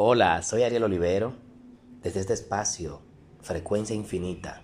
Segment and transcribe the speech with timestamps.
[0.00, 1.34] Hola, soy Ariel Olivero.
[2.04, 3.00] Desde este espacio,
[3.40, 4.62] Frecuencia Infinita,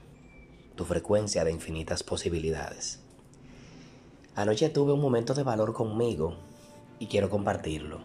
[0.76, 3.00] tu frecuencia de infinitas posibilidades.
[4.36, 6.36] Anoche tuve un momento de valor conmigo
[7.00, 7.98] y quiero compartirlo.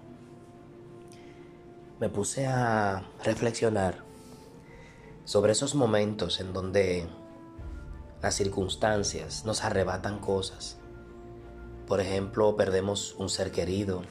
[1.99, 3.99] Me puse a reflexionar
[5.23, 7.07] sobre esos momentos en donde
[8.23, 10.79] las circunstancias nos arrebatan cosas.
[11.85, 14.01] Por ejemplo, perdemos un ser querido,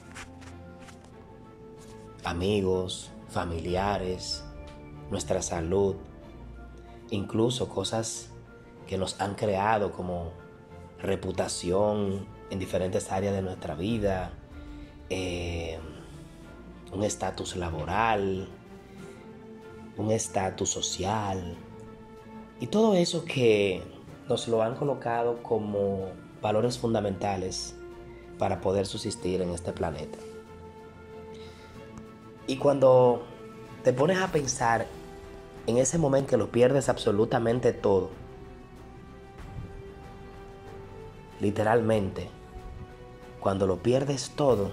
[2.28, 4.44] amigos, familiares,
[5.10, 5.96] nuestra salud,
[7.10, 8.30] incluso cosas
[8.86, 10.32] que nos han creado como
[10.98, 14.32] reputación en diferentes áreas de nuestra vida,
[15.10, 15.78] eh,
[16.92, 18.48] un estatus laboral,
[19.96, 21.56] un estatus social
[22.60, 23.82] y todo eso que
[24.28, 26.08] nos lo han colocado como
[26.42, 27.74] valores fundamentales
[28.38, 30.18] para poder subsistir en este planeta.
[32.48, 33.26] Y cuando
[33.84, 34.86] te pones a pensar
[35.66, 38.08] en ese momento que lo pierdes absolutamente todo,
[41.40, 42.30] literalmente,
[43.38, 44.72] cuando lo pierdes todo,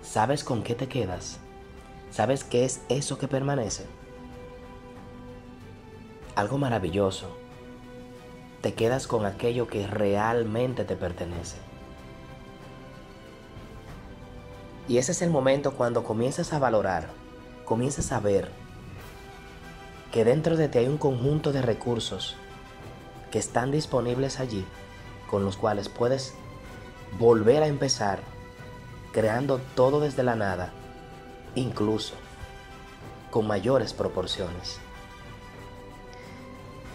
[0.00, 1.38] ¿sabes con qué te quedas?
[2.10, 3.84] ¿Sabes qué es eso que permanece?
[6.36, 7.36] Algo maravilloso.
[8.62, 11.65] Te quedas con aquello que realmente te pertenece.
[14.88, 17.08] Y ese es el momento cuando comienzas a valorar,
[17.64, 18.50] comienzas a ver
[20.12, 22.36] que dentro de ti hay un conjunto de recursos
[23.30, 24.64] que están disponibles allí,
[25.28, 26.34] con los cuales puedes
[27.18, 28.20] volver a empezar
[29.12, 30.72] creando todo desde la nada,
[31.56, 32.14] incluso
[33.30, 34.78] con mayores proporciones.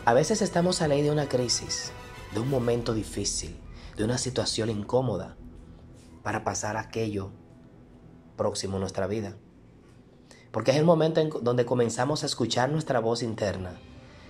[0.06, 1.92] A veces estamos a ley de una crisis,
[2.34, 3.59] de un momento difícil,
[3.97, 5.36] de una situación incómoda,
[6.23, 7.31] para pasar aquello
[8.36, 9.36] próximo en nuestra vida.
[10.52, 13.80] Porque es el momento en donde comenzamos a escuchar nuestra voz interna,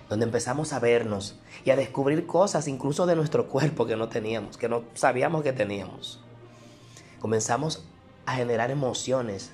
[0.08, 4.56] donde empezamos a vernos y a descubrir cosas incluso de nuestro cuerpo que no teníamos,
[4.56, 6.22] que no sabíamos que teníamos.
[7.18, 7.84] Comenzamos
[8.26, 9.52] a generar emociones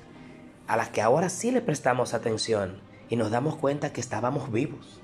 [0.66, 5.00] a las que ahora sí le prestamos atención y nos damos cuenta que estábamos vivos,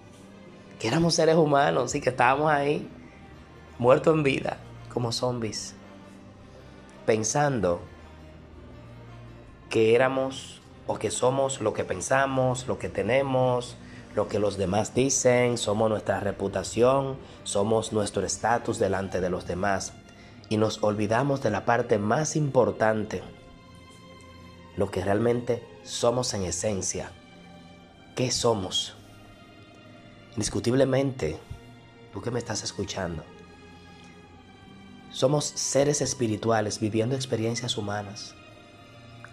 [0.79, 2.89] que éramos seres humanos y que estábamos ahí
[3.79, 4.59] muertos en vida
[4.93, 5.75] como zombies,
[7.07, 7.81] pensando
[9.71, 13.77] que éramos o que somos lo que pensamos, lo que tenemos,
[14.15, 19.93] lo que los demás dicen, somos nuestra reputación, somos nuestro estatus delante de los demás.
[20.49, 23.23] Y nos olvidamos de la parte más importante,
[24.77, 27.11] lo que realmente somos en esencia.
[28.15, 28.95] ¿Qué somos?
[30.33, 31.39] Indiscutiblemente,
[32.13, 33.25] tú que me estás escuchando,
[35.11, 38.35] somos seres espirituales viviendo experiencias humanas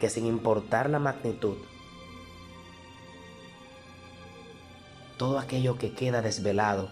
[0.01, 1.57] que sin importar la magnitud,
[5.17, 6.89] todo aquello que queda desvelado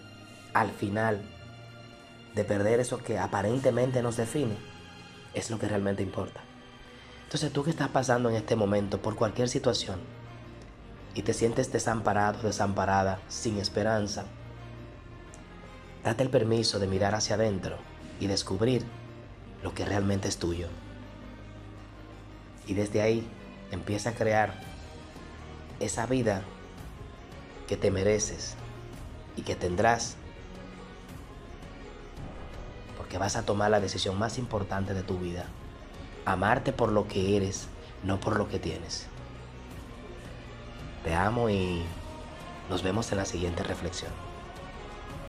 [0.54, 1.20] al final
[2.36, 4.56] de perder eso que aparentemente nos define,
[5.34, 6.40] es lo que realmente importa.
[7.24, 9.98] Entonces tú que estás pasando en este momento por cualquier situación
[11.12, 14.26] y te sientes desamparado, desamparada, sin esperanza,
[16.04, 17.76] date el permiso de mirar hacia adentro
[18.20, 18.84] y descubrir
[19.64, 20.68] lo que realmente es tuyo.
[22.66, 23.26] Y desde ahí
[23.70, 24.60] empieza a crear
[25.80, 26.42] esa vida
[27.66, 28.54] que te mereces
[29.36, 30.16] y que tendrás.
[32.96, 35.46] Porque vas a tomar la decisión más importante de tu vida.
[36.24, 37.68] Amarte por lo que eres,
[38.04, 39.06] no por lo que tienes.
[41.04, 41.82] Te amo y
[42.68, 44.29] nos vemos en la siguiente reflexión.